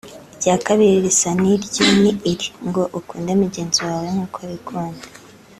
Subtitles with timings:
[0.35, 5.05] irya kabiri risa n’iryo ni iri ngo “Ukunde mugenzi wawe nk’uko wikunda